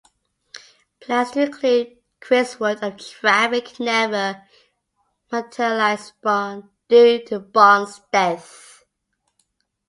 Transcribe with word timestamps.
Plans 0.99 1.29
to 1.29 1.43
include 1.45 1.97
Chris 2.19 2.59
Wood 2.59 2.83
of 2.83 2.97
Traffic 2.97 3.79
never 3.79 4.47
materialized 5.31 6.13
due 6.87 7.23
to 7.27 7.39
Bond's 7.39 8.01
death. 8.11 8.83